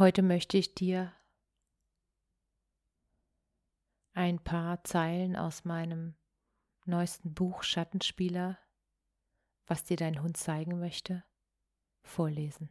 Heute 0.00 0.22
möchte 0.22 0.56
ich 0.56 0.74
dir 0.74 1.12
ein 4.14 4.42
paar 4.42 4.82
Zeilen 4.82 5.36
aus 5.36 5.66
meinem 5.66 6.14
neuesten 6.86 7.34
Buch 7.34 7.62
Schattenspieler, 7.62 8.58
was 9.66 9.84
dir 9.84 9.98
dein 9.98 10.22
Hund 10.22 10.38
zeigen 10.38 10.80
möchte, 10.80 11.22
vorlesen. 12.02 12.70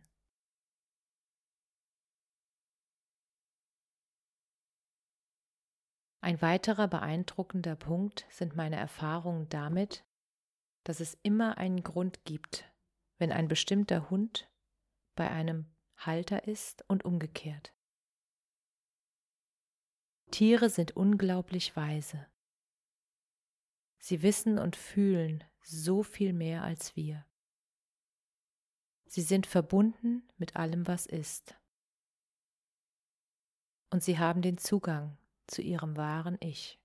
Ein 6.22 6.42
weiterer 6.42 6.88
beeindruckender 6.88 7.76
Punkt 7.76 8.26
sind 8.32 8.56
meine 8.56 8.78
Erfahrungen 8.78 9.48
damit, 9.50 10.04
dass 10.84 11.00
es 11.00 11.14
immer 11.22 11.60
einen 11.60 11.84
Grund 11.84 12.26
gibt, 12.26 12.74
wenn 13.20 13.32
ein 13.32 13.48
bestimmter 13.48 14.10
Hund 14.10 14.52
bei 15.14 15.30
einem 15.30 15.72
Halter 16.00 16.48
ist 16.48 16.84
und 16.88 17.06
umgekehrt. 17.06 17.74
Tiere 20.32 20.70
sind 20.70 20.96
unglaublich 20.96 21.76
weise. 21.76 22.28
Sie 23.98 24.22
wissen 24.22 24.60
und 24.60 24.76
fühlen 24.76 25.44
so 25.62 26.04
viel 26.04 26.34
mehr 26.34 26.64
als 26.64 26.96
wir. 26.96 27.26
Sie 29.06 29.22
sind 29.22 29.48
verbunden 29.48 30.28
mit 30.38 30.56
allem, 30.56 30.88
was 30.88 31.06
ist. 31.06 31.56
Und 33.90 34.04
sie 34.04 34.20
haben 34.20 34.42
den 34.42 34.58
Zugang 34.58 35.18
zu 35.48 35.62
ihrem 35.62 35.98
wahren 35.98 36.38
Ich. 36.42 36.80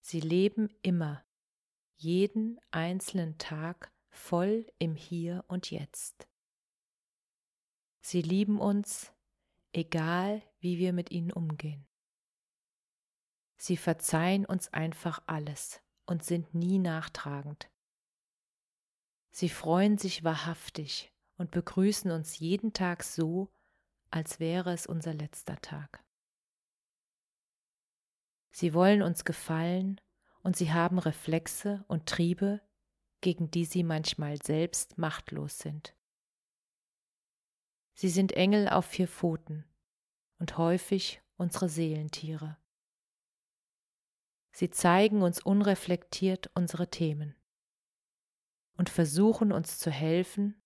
Sie 0.00 0.20
leben 0.20 0.70
immer, 0.82 1.24
jeden 1.96 2.58
einzelnen 2.70 3.36
Tag 3.36 3.92
voll 4.08 4.66
im 4.78 4.94
Hier 4.94 5.44
und 5.46 5.70
Jetzt. 5.70 6.29
Sie 8.10 8.22
lieben 8.22 8.58
uns, 8.58 9.12
egal 9.72 10.42
wie 10.58 10.78
wir 10.78 10.92
mit 10.92 11.12
ihnen 11.12 11.30
umgehen. 11.32 11.86
Sie 13.56 13.76
verzeihen 13.76 14.44
uns 14.44 14.72
einfach 14.72 15.22
alles 15.28 15.80
und 16.06 16.24
sind 16.24 16.52
nie 16.52 16.80
nachtragend. 16.80 17.70
Sie 19.30 19.48
freuen 19.48 19.96
sich 19.96 20.24
wahrhaftig 20.24 21.14
und 21.36 21.52
begrüßen 21.52 22.10
uns 22.10 22.40
jeden 22.40 22.72
Tag 22.72 23.04
so, 23.04 23.48
als 24.10 24.40
wäre 24.40 24.72
es 24.72 24.88
unser 24.88 25.14
letzter 25.14 25.60
Tag. 25.60 26.04
Sie 28.50 28.74
wollen 28.74 29.02
uns 29.02 29.24
gefallen 29.24 30.00
und 30.42 30.56
sie 30.56 30.72
haben 30.72 30.98
Reflexe 30.98 31.84
und 31.86 32.06
Triebe, 32.06 32.60
gegen 33.20 33.52
die 33.52 33.66
sie 33.66 33.84
manchmal 33.84 34.42
selbst 34.42 34.98
machtlos 34.98 35.60
sind. 35.60 35.94
Sie 37.94 38.08
sind 38.08 38.32
Engel 38.32 38.68
auf 38.68 38.86
vier 38.86 39.08
Pfoten 39.08 39.64
und 40.38 40.56
häufig 40.56 41.22
unsere 41.36 41.68
Seelentiere. 41.68 42.56
Sie 44.52 44.70
zeigen 44.70 45.22
uns 45.22 45.40
unreflektiert 45.40 46.50
unsere 46.54 46.90
Themen 46.90 47.34
und 48.76 48.90
versuchen 48.90 49.52
uns 49.52 49.78
zu 49.78 49.90
helfen, 49.90 50.60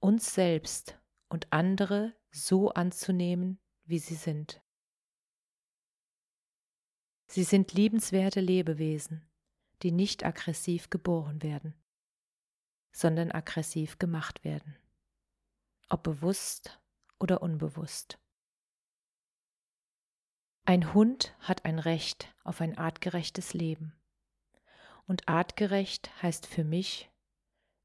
uns 0.00 0.34
selbst 0.34 0.98
und 1.28 1.52
andere 1.52 2.14
so 2.30 2.70
anzunehmen, 2.70 3.58
wie 3.84 3.98
sie 3.98 4.14
sind. 4.14 4.62
Sie 7.26 7.44
sind 7.44 7.72
liebenswerte 7.72 8.40
Lebewesen, 8.40 9.28
die 9.82 9.92
nicht 9.92 10.24
aggressiv 10.24 10.90
geboren 10.90 11.42
werden, 11.42 11.74
sondern 12.92 13.32
aggressiv 13.32 13.98
gemacht 13.98 14.44
werden 14.44 14.76
ob 15.88 16.02
bewusst 16.02 16.80
oder 17.18 17.42
unbewusst. 17.42 18.18
Ein 20.64 20.94
Hund 20.94 21.34
hat 21.40 21.64
ein 21.64 21.78
Recht 21.78 22.34
auf 22.42 22.60
ein 22.60 22.76
artgerechtes 22.76 23.54
Leben. 23.54 23.94
Und 25.06 25.28
artgerecht 25.28 26.10
heißt 26.22 26.46
für 26.46 26.64
mich 26.64 27.08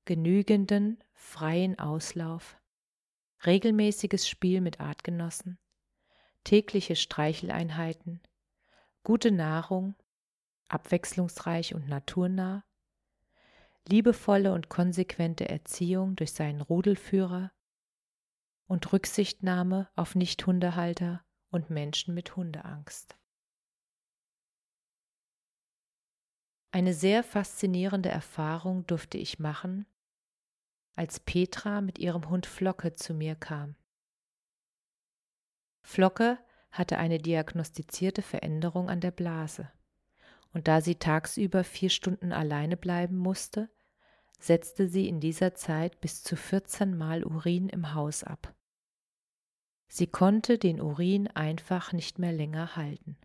genügenden 0.05 1.03
freien 1.13 1.77
Auslauf, 1.77 2.57
regelmäßiges 3.45 4.27
Spiel 4.27 4.61
mit 4.61 4.79
Artgenossen, 4.79 5.59
tägliche 6.43 6.95
Streicheleinheiten, 6.95 8.19
gute 9.03 9.31
Nahrung, 9.31 9.95
abwechslungsreich 10.67 11.75
und 11.75 11.87
naturnah, 11.87 12.63
liebevolle 13.87 14.53
und 14.53 14.69
konsequente 14.69 15.47
Erziehung 15.47 16.15
durch 16.15 16.33
seinen 16.33 16.61
Rudelführer 16.61 17.51
und 18.71 18.93
Rücksichtnahme 18.93 19.89
auf 19.97 20.15
Nichthundehalter 20.15 21.25
und 21.49 21.69
Menschen 21.69 22.13
mit 22.13 22.37
Hundeangst. 22.37 23.17
Eine 26.71 26.93
sehr 26.93 27.21
faszinierende 27.21 28.07
Erfahrung 28.07 28.87
durfte 28.87 29.17
ich 29.17 29.39
machen, 29.39 29.87
als 30.95 31.19
Petra 31.19 31.81
mit 31.81 31.99
ihrem 31.99 32.29
Hund 32.29 32.45
Flocke 32.45 32.95
zu 32.95 33.13
mir 33.13 33.35
kam. 33.35 33.75
Flocke 35.81 36.39
hatte 36.71 36.97
eine 36.97 37.17
diagnostizierte 37.17 38.21
Veränderung 38.21 38.89
an 38.89 39.01
der 39.01 39.11
Blase, 39.11 39.69
und 40.53 40.69
da 40.69 40.79
sie 40.79 40.95
tagsüber 40.95 41.65
vier 41.65 41.89
Stunden 41.89 42.31
alleine 42.31 42.77
bleiben 42.77 43.17
musste, 43.17 43.69
setzte 44.39 44.87
sie 44.87 45.09
in 45.09 45.19
dieser 45.19 45.55
Zeit 45.55 45.99
bis 45.99 46.23
zu 46.23 46.37
14 46.37 46.97
Mal 46.97 47.25
Urin 47.25 47.67
im 47.67 47.93
Haus 47.93 48.23
ab. 48.23 48.55
Sie 49.93 50.07
konnte 50.07 50.57
den 50.57 50.79
Urin 50.79 51.27
einfach 51.27 51.91
nicht 51.91 52.17
mehr 52.17 52.31
länger 52.31 52.77
halten. 52.77 53.17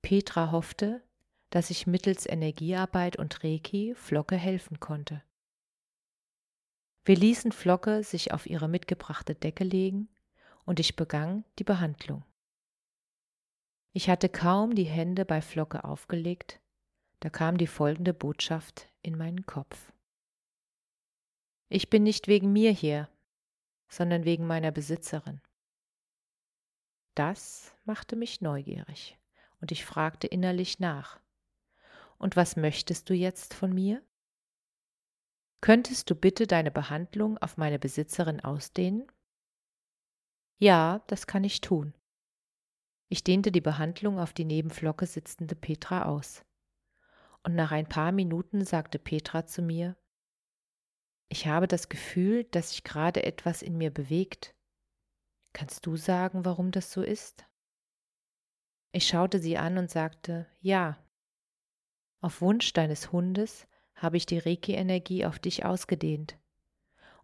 Petra 0.00 0.50
hoffte, 0.50 1.04
dass 1.50 1.68
ich 1.68 1.86
mittels 1.86 2.24
Energiearbeit 2.24 3.18
und 3.18 3.44
Reiki 3.44 3.94
Flocke 3.94 4.36
helfen 4.36 4.80
konnte. 4.80 5.22
Wir 7.04 7.16
ließen 7.16 7.52
Flocke 7.52 8.02
sich 8.02 8.32
auf 8.32 8.46
ihre 8.46 8.66
mitgebrachte 8.66 9.34
Decke 9.34 9.64
legen 9.64 10.08
und 10.64 10.80
ich 10.80 10.96
begann 10.96 11.44
die 11.58 11.64
Behandlung. 11.64 12.24
Ich 13.92 14.08
hatte 14.08 14.30
kaum 14.30 14.74
die 14.74 14.84
Hände 14.84 15.26
bei 15.26 15.42
Flocke 15.42 15.84
aufgelegt, 15.84 16.62
da 17.20 17.28
kam 17.28 17.58
die 17.58 17.66
folgende 17.66 18.14
Botschaft 18.14 18.88
in 19.02 19.18
meinen 19.18 19.44
Kopf. 19.44 19.92
Ich 21.68 21.90
bin 21.90 22.04
nicht 22.04 22.26
wegen 22.26 22.54
mir 22.54 22.70
hier, 22.70 23.10
sondern 23.88 24.24
wegen 24.24 24.46
meiner 24.46 24.72
Besitzerin. 24.72 25.40
Das 27.14 27.74
machte 27.84 28.16
mich 28.16 28.40
neugierig, 28.40 29.18
und 29.60 29.72
ich 29.72 29.84
fragte 29.84 30.26
innerlich 30.26 30.80
nach. 30.80 31.20
Und 32.18 32.36
was 32.36 32.56
möchtest 32.56 33.08
du 33.08 33.14
jetzt 33.14 33.54
von 33.54 33.72
mir? 33.72 34.02
Könntest 35.60 36.10
du 36.10 36.14
bitte 36.14 36.46
deine 36.46 36.70
Behandlung 36.70 37.38
auf 37.38 37.56
meine 37.56 37.78
Besitzerin 37.78 38.40
ausdehnen? 38.40 39.10
Ja, 40.58 41.02
das 41.06 41.26
kann 41.26 41.44
ich 41.44 41.60
tun. 41.60 41.94
Ich 43.08 43.24
dehnte 43.24 43.52
die 43.52 43.60
Behandlung 43.60 44.18
auf 44.18 44.32
die 44.32 44.44
neben 44.44 44.70
Flocke 44.70 45.06
sitzende 45.06 45.54
Petra 45.54 46.04
aus. 46.06 46.44
Und 47.42 47.54
nach 47.54 47.70
ein 47.70 47.88
paar 47.88 48.12
Minuten 48.12 48.64
sagte 48.64 48.98
Petra 48.98 49.46
zu 49.46 49.62
mir, 49.62 49.96
ich 51.28 51.46
habe 51.46 51.66
das 51.66 51.88
Gefühl, 51.88 52.44
dass 52.44 52.70
sich 52.70 52.84
gerade 52.84 53.24
etwas 53.24 53.62
in 53.62 53.76
mir 53.76 53.90
bewegt. 53.90 54.54
Kannst 55.52 55.86
du 55.86 55.96
sagen, 55.96 56.44
warum 56.44 56.70
das 56.70 56.92
so 56.92 57.02
ist? 57.02 57.46
Ich 58.92 59.08
schaute 59.08 59.38
sie 59.38 59.56
an 59.56 59.78
und 59.78 59.90
sagte, 59.90 60.46
ja. 60.60 60.98
Auf 62.20 62.40
Wunsch 62.40 62.72
deines 62.72 63.12
Hundes 63.12 63.66
habe 63.94 64.16
ich 64.16 64.26
die 64.26 64.38
Reiki-Energie 64.38 65.24
auf 65.24 65.38
dich 65.38 65.64
ausgedehnt. 65.64 66.38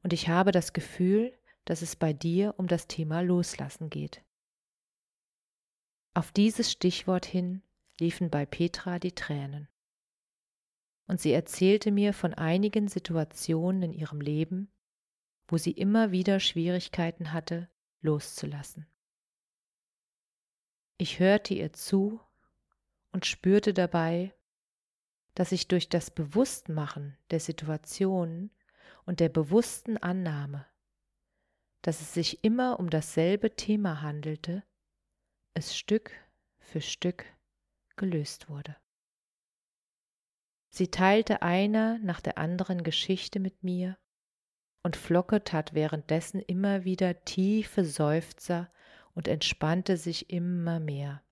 Und 0.02 0.12
ich 0.12 0.28
habe 0.28 0.52
das 0.52 0.72
Gefühl, 0.72 1.32
dass 1.64 1.82
es 1.82 1.96
bei 1.96 2.12
dir 2.12 2.54
um 2.56 2.66
das 2.66 2.88
Thema 2.88 3.20
Loslassen 3.20 3.88
geht. 3.88 4.22
Auf 6.14 6.32
dieses 6.32 6.70
Stichwort 6.70 7.25
hin 7.25 7.62
liefen 7.99 8.31
bei 8.31 8.44
Petra 8.44 8.99
die 8.99 9.14
Tränen. 9.14 9.69
Und 11.12 11.20
sie 11.20 11.32
erzählte 11.32 11.91
mir 11.91 12.14
von 12.14 12.32
einigen 12.32 12.88
Situationen 12.88 13.82
in 13.82 13.93
ihrem 13.93 14.23
Leben, 14.23 14.73
wo 15.47 15.59
sie 15.59 15.73
immer 15.73 16.11
wieder 16.11 16.41
Schwierigkeiten 16.41 17.35
hatte, 17.35 17.69
loszulassen. 18.00 18.87
Ich 20.97 21.19
hörte 21.19 21.53
ihr 21.53 21.75
zu 21.75 22.19
und 23.11 23.26
spürte 23.26 23.75
dabei, 23.75 24.32
dass 25.35 25.53
ich 25.53 25.69
durch 25.69 25.91
das 25.91 26.11
Bewusstmachen 26.11 27.19
der 27.31 27.41
Situation 27.41 28.50
und 29.05 29.20
der 29.20 29.29
bewussten 29.29 29.99
Annahme, 29.99 30.64
dass 31.82 32.00
es 32.00 32.14
sich 32.14 32.43
immer 32.43 32.81
um 32.81 32.88
dasselbe 32.88 33.55
Thema 33.55 34.00
handelte, 34.00 34.64
es 35.53 35.76
Stück 35.76 36.11
für 36.59 36.81
Stück 36.81 37.26
gelöst 37.97 38.49
wurde. 38.49 38.76
Sie 40.75 40.89
teilte 40.89 41.43
eine 41.43 42.01
nach 42.03 42.23
der 42.23 42.39
anderen 42.39 42.83
Geschichte 42.83 43.41
mit 43.41 43.63
mir, 43.63 43.99
und 44.83 44.97
Flocke 44.97 45.45
tat 45.45 45.75
währenddessen 45.75 46.41
immer 46.41 46.85
wieder 46.85 47.25
tiefe 47.25 47.85
Seufzer 47.85 48.73
und 49.15 49.29
entspannte 49.29 49.99
sich 49.99 50.31
immer 50.31 50.81
mehr. 50.81 51.23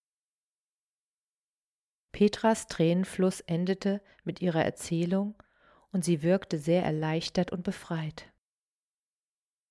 Petras 2.13 2.67
Tränenfluss 2.67 3.41
endete 3.41 4.03
mit 4.25 4.43
ihrer 4.43 4.63
Erzählung 4.63 5.43
und 5.91 6.05
sie 6.05 6.23
wirkte 6.23 6.59
sehr 6.59 6.85
erleichtert 6.85 7.51
und 7.51 7.63
befreit. 7.63 8.31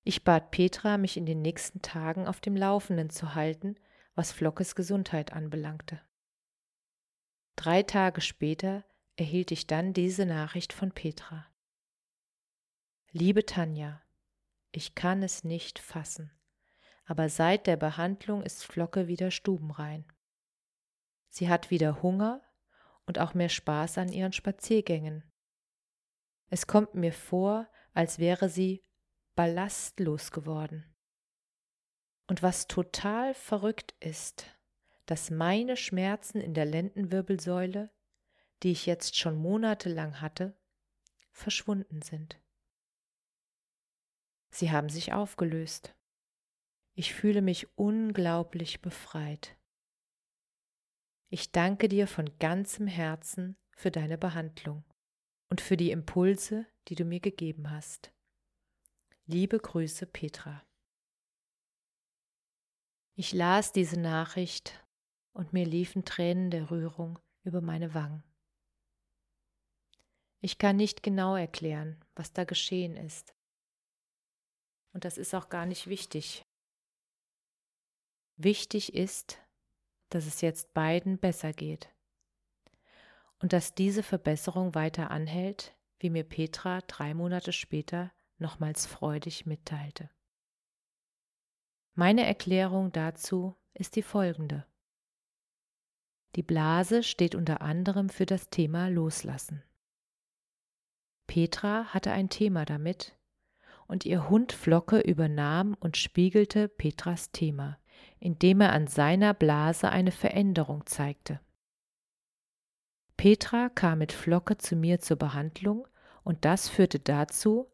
Ich 0.02 0.24
bat 0.24 0.50
Petra, 0.50 0.98
mich 0.98 1.16
in 1.16 1.26
den 1.26 1.42
nächsten 1.42 1.80
Tagen 1.80 2.26
auf 2.26 2.40
dem 2.40 2.56
Laufenden 2.56 3.08
zu 3.08 3.36
halten, 3.36 3.76
was 4.16 4.32
Flockes 4.32 4.74
Gesundheit 4.74 5.32
anbelangte. 5.32 6.00
Drei 7.54 7.84
Tage 7.84 8.20
später 8.20 8.84
erhielt 9.20 9.50
ich 9.50 9.66
dann 9.66 9.92
diese 9.92 10.24
Nachricht 10.24 10.72
von 10.72 10.92
Petra. 10.92 11.46
Liebe 13.12 13.44
Tanja, 13.44 14.00
ich 14.72 14.94
kann 14.94 15.22
es 15.22 15.44
nicht 15.44 15.78
fassen, 15.78 16.32
aber 17.04 17.28
seit 17.28 17.66
der 17.66 17.76
Behandlung 17.76 18.42
ist 18.42 18.64
Flocke 18.64 19.08
wieder 19.08 19.30
stubenrein. 19.30 20.06
Sie 21.28 21.50
hat 21.50 21.70
wieder 21.70 22.00
Hunger 22.02 22.40
und 23.04 23.18
auch 23.18 23.34
mehr 23.34 23.50
Spaß 23.50 23.98
an 23.98 24.10
ihren 24.10 24.32
Spaziergängen. 24.32 25.22
Es 26.48 26.66
kommt 26.66 26.94
mir 26.94 27.12
vor, 27.12 27.68
als 27.92 28.20
wäre 28.20 28.48
sie 28.48 28.82
ballastlos 29.34 30.30
geworden. 30.30 30.96
Und 32.26 32.42
was 32.42 32.68
total 32.68 33.34
verrückt 33.34 33.94
ist, 34.00 34.46
dass 35.04 35.30
meine 35.30 35.76
Schmerzen 35.76 36.40
in 36.40 36.54
der 36.54 36.64
Lendenwirbelsäule, 36.64 37.90
die 38.62 38.72
ich 38.72 38.86
jetzt 38.86 39.16
schon 39.16 39.36
monatelang 39.36 40.20
hatte, 40.20 40.56
verschwunden 41.32 42.02
sind. 42.02 42.40
Sie 44.50 44.70
haben 44.70 44.88
sich 44.88 45.12
aufgelöst. 45.12 45.94
Ich 46.94 47.14
fühle 47.14 47.40
mich 47.40 47.68
unglaublich 47.78 48.82
befreit. 48.82 49.56
Ich 51.28 51.52
danke 51.52 51.88
dir 51.88 52.08
von 52.08 52.38
ganzem 52.38 52.86
Herzen 52.86 53.56
für 53.76 53.90
deine 53.90 54.18
Behandlung 54.18 54.84
und 55.48 55.60
für 55.60 55.76
die 55.76 55.92
Impulse, 55.92 56.66
die 56.88 56.96
du 56.96 57.04
mir 57.04 57.20
gegeben 57.20 57.70
hast. 57.70 58.12
Liebe 59.26 59.58
Grüße, 59.58 60.06
Petra. 60.06 60.66
Ich 63.14 63.32
las 63.32 63.72
diese 63.72 64.00
Nachricht 64.00 64.84
und 65.32 65.52
mir 65.52 65.64
liefen 65.64 66.04
Tränen 66.04 66.50
der 66.50 66.70
Rührung 66.70 67.18
über 67.44 67.60
meine 67.60 67.94
Wangen. 67.94 68.24
Ich 70.40 70.58
kann 70.58 70.76
nicht 70.76 71.02
genau 71.02 71.36
erklären, 71.36 72.02
was 72.14 72.32
da 72.32 72.44
geschehen 72.44 72.96
ist. 72.96 73.34
Und 74.92 75.04
das 75.04 75.18
ist 75.18 75.34
auch 75.34 75.48
gar 75.50 75.66
nicht 75.66 75.86
wichtig. 75.86 76.46
Wichtig 78.36 78.94
ist, 78.94 79.38
dass 80.08 80.26
es 80.26 80.40
jetzt 80.40 80.72
beiden 80.72 81.18
besser 81.18 81.52
geht. 81.52 81.94
Und 83.38 83.52
dass 83.52 83.74
diese 83.74 84.02
Verbesserung 84.02 84.74
weiter 84.74 85.10
anhält, 85.10 85.76
wie 85.98 86.10
mir 86.10 86.24
Petra 86.24 86.80
drei 86.82 87.14
Monate 87.14 87.52
später 87.52 88.12
nochmals 88.38 88.86
freudig 88.86 89.44
mitteilte. 89.44 90.10
Meine 91.94 92.24
Erklärung 92.24 92.92
dazu 92.92 93.54
ist 93.74 93.96
die 93.96 94.02
folgende. 94.02 94.66
Die 96.36 96.42
Blase 96.42 97.02
steht 97.02 97.34
unter 97.34 97.60
anderem 97.60 98.08
für 98.08 98.24
das 98.24 98.48
Thema 98.48 98.88
Loslassen. 98.88 99.62
Petra 101.30 101.84
hatte 101.94 102.10
ein 102.10 102.28
Thema 102.28 102.64
damit, 102.64 103.16
und 103.86 104.04
ihr 104.04 104.28
Hund 104.28 104.50
Flocke 104.50 104.98
übernahm 104.98 105.76
und 105.78 105.96
spiegelte 105.96 106.66
Petras 106.66 107.30
Thema, 107.30 107.78
indem 108.18 108.60
er 108.60 108.72
an 108.72 108.88
seiner 108.88 109.32
Blase 109.32 109.90
eine 109.90 110.10
Veränderung 110.10 110.86
zeigte. 110.86 111.38
Petra 113.16 113.68
kam 113.68 113.98
mit 113.98 114.10
Flocke 114.10 114.58
zu 114.58 114.74
mir 114.74 114.98
zur 114.98 115.18
Behandlung 115.18 115.86
und 116.24 116.44
das 116.44 116.68
führte 116.68 116.98
dazu, 116.98 117.70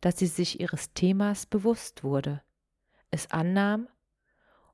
dass 0.00 0.18
sie 0.18 0.26
sich 0.26 0.60
ihres 0.60 0.94
Themas 0.94 1.44
bewusst 1.44 2.04
wurde, 2.04 2.40
es 3.10 3.30
annahm 3.30 3.86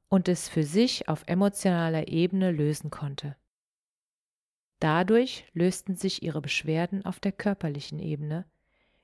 und 0.09 0.29
es 0.29 0.49
für 0.49 0.63
sich 0.63 1.09
auf 1.09 1.25
emotionaler 1.27 2.07
Ebene 2.07 2.53
lösen 2.53 2.93
konnte. 2.93 3.35
Dadurch 4.81 5.45
lösten 5.53 5.95
sich 5.95 6.23
ihre 6.23 6.41
Beschwerden 6.41 7.05
auf 7.05 7.21
der 7.21 7.33
körperlichen 7.33 7.99
Ebene 7.99 8.47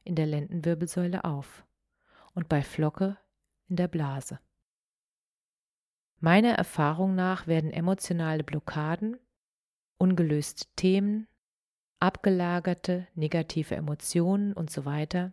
in 0.05 0.15
der 0.15 0.27
Lendenwirbelsäule 0.27 1.25
auf 1.25 1.65
und 2.35 2.49
bei 2.49 2.63
Flocke 2.63 3.19
in 3.69 3.77
der 3.77 3.89
Blase. 3.89 4.41
Meiner 6.19 6.55
Erfahrung 6.55 7.15
nach 7.15 7.47
werden 7.47 7.71
emotionale 7.71 8.43
Blockaden, 8.43 9.19
ungelöste 9.99 10.67
Themen, 10.77 11.29
abgelagerte 12.01 13.07
negative 13.15 13.77
Emotionen 13.77 14.57
usw. 14.57 15.07
So 15.13 15.33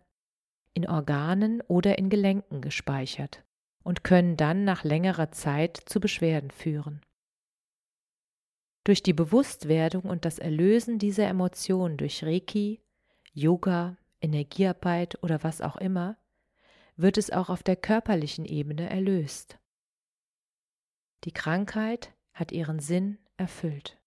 in 0.74 0.88
Organen 0.88 1.62
oder 1.62 1.98
in 1.98 2.10
Gelenken 2.10 2.60
gespeichert 2.60 3.44
und 3.82 4.04
können 4.04 4.36
dann 4.36 4.64
nach 4.64 4.84
längerer 4.84 5.30
Zeit 5.30 5.76
zu 5.76 6.00
Beschwerden 6.00 6.50
führen. 6.50 7.00
Durch 8.84 9.02
die 9.02 9.14
Bewusstwerdung 9.14 10.02
und 10.02 10.24
das 10.24 10.38
Erlösen 10.38 10.98
dieser 10.98 11.26
Emotionen 11.26 11.96
durch 11.96 12.22
Reiki, 12.22 12.82
Yoga, 13.32 13.96
Energiearbeit 14.20 15.22
oder 15.22 15.42
was 15.42 15.60
auch 15.60 15.76
immer 15.76 16.16
wird 16.96 17.18
es 17.18 17.30
auch 17.30 17.48
auf 17.48 17.62
der 17.62 17.76
körperlichen 17.76 18.44
Ebene 18.44 18.88
erlöst. 18.88 19.58
Die 21.24 21.32
Krankheit 21.32 22.12
hat 22.32 22.52
ihren 22.52 22.78
Sinn 22.78 23.18
erfüllt. 23.36 23.98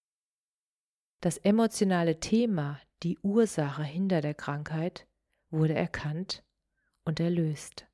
Das 1.21 1.37
emotionale 1.37 2.19
Thema, 2.19 2.79
die 3.03 3.17
Ursache 3.19 3.83
hinter 3.83 4.21
der 4.21 4.35
Krankheit, 4.35 5.07
wurde 5.49 5.73
erkannt 5.73 6.43
und 7.03 7.19
erlöst. 7.19 7.87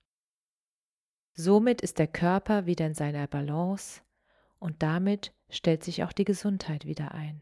Somit 1.34 1.82
ist 1.82 1.98
der 1.98 2.08
Körper 2.08 2.66
wieder 2.66 2.86
in 2.86 2.94
seiner 2.94 3.28
Balance 3.28 4.02
und 4.60 4.84
damit 4.84 5.34
stellt 5.54 5.84
sich 5.84 6.04
auch 6.04 6.12
die 6.12 6.26
Gesundheit 6.26 6.86
wieder 6.86 7.14
ein. 7.14 7.42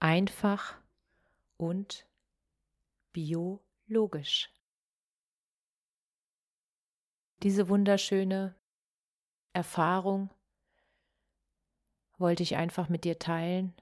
Einfach 0.00 0.80
und 1.58 2.06
biologisch. 3.12 4.50
Diese 7.42 7.68
wunderschöne 7.68 8.54
Erfahrung 9.52 10.30
wollte 12.16 12.42
ich 12.42 12.56
einfach 12.56 12.88
mit 12.88 13.04
dir 13.04 13.18
teilen, 13.18 13.74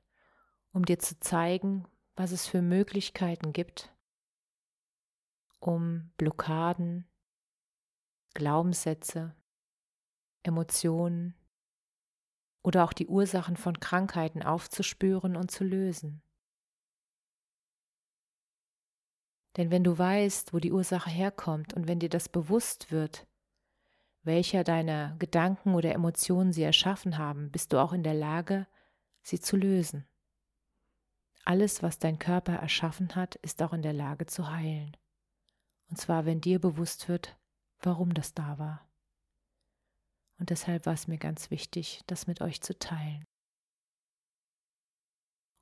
um 0.72 0.84
dir 0.84 0.98
zu 0.98 1.20
zeigen, 1.20 1.86
was 2.16 2.32
es 2.32 2.46
für 2.46 2.60
Möglichkeiten 2.60 3.52
gibt, 3.52 3.94
um 5.60 6.10
Blockaden, 6.16 7.06
Glaubenssätze, 8.34 9.34
Emotionen 10.42 11.34
oder 12.62 12.84
auch 12.84 12.92
die 12.92 13.06
Ursachen 13.06 13.56
von 13.56 13.80
Krankheiten 13.80 14.42
aufzuspüren 14.42 15.36
und 15.36 15.50
zu 15.50 15.64
lösen. 15.64 16.22
Denn 19.56 19.70
wenn 19.70 19.84
du 19.84 19.98
weißt, 19.98 20.52
wo 20.52 20.58
die 20.58 20.72
Ursache 20.72 21.10
herkommt 21.10 21.74
und 21.74 21.88
wenn 21.88 21.98
dir 21.98 22.08
das 22.08 22.28
bewusst 22.28 22.92
wird, 22.92 23.26
welcher 24.22 24.64
deiner 24.64 25.16
Gedanken 25.18 25.74
oder 25.74 25.92
Emotionen 25.92 26.52
sie 26.52 26.62
erschaffen 26.62 27.18
haben, 27.18 27.50
bist 27.50 27.72
du 27.72 27.78
auch 27.78 27.92
in 27.92 28.02
der 28.02 28.14
Lage, 28.14 28.66
sie 29.22 29.40
zu 29.40 29.56
lösen. 29.56 30.06
Alles, 31.44 31.82
was 31.82 31.98
dein 31.98 32.18
Körper 32.18 32.54
erschaffen 32.54 33.14
hat, 33.16 33.36
ist 33.36 33.62
auch 33.62 33.72
in 33.72 33.82
der 33.82 33.94
Lage 33.94 34.26
zu 34.26 34.50
heilen. 34.50 34.96
Und 35.88 35.96
zwar, 35.96 36.26
wenn 36.26 36.40
dir 36.40 36.60
bewusst 36.60 37.08
wird, 37.08 37.36
warum 37.80 38.14
das 38.14 38.34
da 38.34 38.58
war. 38.58 38.89
Und 40.40 40.48
deshalb 40.48 40.86
war 40.86 40.94
es 40.94 41.06
mir 41.06 41.18
ganz 41.18 41.50
wichtig, 41.50 42.00
das 42.06 42.26
mit 42.26 42.40
euch 42.40 42.62
zu 42.62 42.76
teilen. 42.76 43.24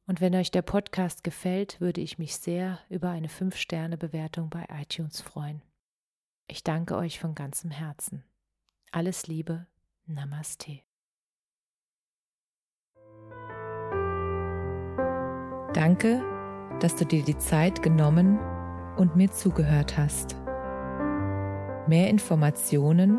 Und 0.07 0.21
wenn 0.21 0.35
euch 0.37 0.53
der 0.53 0.63
Podcast 0.63 1.25
gefällt, 1.25 1.81
würde 1.81 2.01
ich 2.01 2.19
mich 2.19 2.37
sehr 2.37 2.79
über 2.89 3.11
eine 3.11 3.27
5-Sterne-Bewertung 3.27 4.49
bei 4.49 4.65
iTunes 4.71 5.21
freuen. 5.21 5.61
Ich 6.47 6.63
danke 6.63 6.97
euch 6.97 7.19
von 7.19 7.35
ganzem 7.35 7.73
Herzen. 7.73 8.25
Alles 8.93 9.27
Liebe, 9.27 9.67
Namaste. 10.07 10.81
Danke, 15.75 16.23
dass 16.81 16.95
du 16.95 17.05
dir 17.05 17.25
die 17.25 17.37
Zeit 17.37 17.83
genommen 17.83 18.39
und 18.97 19.17
mir 19.17 19.31
zugehört 19.31 19.99
hast. 19.99 20.37
Mehr 21.89 22.09
Informationen 22.09 23.19